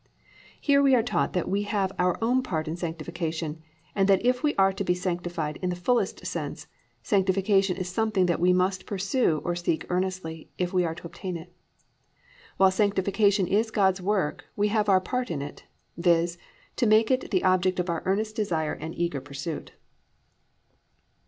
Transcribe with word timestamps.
"+ 0.31 0.59
Here 0.59 0.81
we 0.81 0.95
are 0.95 1.03
taught 1.03 1.33
that 1.33 1.47
we 1.47 1.61
have 1.61 1.91
our 1.99 2.17
own 2.23 2.41
part 2.41 2.67
in 2.67 2.75
sanctification, 2.75 3.61
and 3.93 4.09
that 4.09 4.25
if 4.25 4.41
we 4.41 4.55
are 4.55 4.73
to 4.73 4.83
be 4.83 4.95
sanctified 4.95 5.57
in 5.61 5.69
the 5.69 5.75
fullest 5.75 6.25
sense, 6.25 6.65
sanctification 7.03 7.77
is 7.77 7.87
something 7.87 8.25
that 8.25 8.39
we 8.39 8.51
must 8.51 8.87
pursue, 8.87 9.43
or 9.45 9.55
seek 9.55 9.85
earnestly, 9.91 10.49
if 10.57 10.73
we 10.73 10.83
are 10.85 10.95
to 10.95 11.05
obtain 11.05 11.37
it. 11.37 11.53
While 12.57 12.71
sanctification 12.71 13.45
is 13.45 13.69
God's 13.69 14.01
work, 14.01 14.45
we 14.55 14.69
have 14.69 14.89
our 14.89 14.99
part 15.01 15.29
in 15.29 15.39
it, 15.43 15.65
viz., 15.95 16.35
to 16.77 16.87
make 16.87 17.11
it 17.11 17.29
the 17.29 17.43
object 17.43 17.79
of 17.79 17.87
our 17.87 18.01
earnest 18.07 18.35
desire 18.35 18.73
and 18.73 18.95
eager 18.95 19.21
pursuit. 19.21 19.73